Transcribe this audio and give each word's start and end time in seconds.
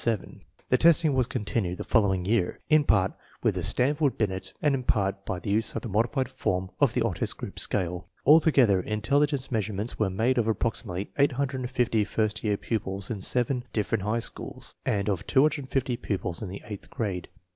The 0.69 0.79
testing 0.79 1.13
was 1.13 1.27
continued 1.27 1.77
the 1.77 1.83
following 1.83 2.25
year, 2.25 2.57
in 2.69 2.85
part 2.85 3.13
with 3.43 3.53
the 3.53 3.61
Stanford 3.61 4.17
Binet 4.17 4.51
and 4.59 4.73
in 4.73 4.81
part 4.81 5.27
by 5.27 5.37
the 5.37 5.51
use 5.51 5.75
of 5.75 5.85
a 5.85 5.87
modified 5.87 6.27
form 6.27 6.71
of 6.79 6.95
the 6.95 7.03
Otis 7.03 7.33
Group 7.33 7.59
Scale. 7.59 8.07
Alto 8.27 8.49
gether, 8.49 8.81
intelligence 8.81 9.51
measurements 9.51 9.99
were 9.99 10.09
made 10.09 10.39
of 10.39 10.47
ap 10.49 10.57
proximately 10.57 11.09
850 11.19 12.03
first 12.05 12.43
year 12.43 12.57
pupils 12.57 13.11
in 13.11 13.21
seven 13.21 13.63
different 13.73 14.03
high 14.03 14.17
schools, 14.17 14.73
and 14.87 15.07
of 15.07 15.27
250 15.27 15.97
pupils 15.97 16.41
in 16.41 16.49
the 16.49 16.63
eighth 16.65 16.89
grade. 16.89 17.27